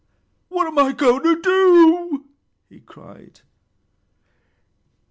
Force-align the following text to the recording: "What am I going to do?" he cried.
"What 0.49 0.65
am 0.65 0.79
I 0.79 0.93
going 0.93 1.21
to 1.21 1.39
do?" 1.39 2.25
he 2.69 2.79
cried. 2.79 3.41